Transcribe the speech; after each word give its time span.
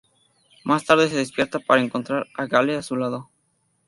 Más 0.63 0.83
tarde 0.83 1.09
se 1.09 1.15
despierta 1.17 1.59
para 1.59 1.79
encontrar 1.83 2.25
a 2.35 2.47
Gale 2.47 2.75
a 2.75 2.81
su 2.81 2.95
lado. 2.95 3.29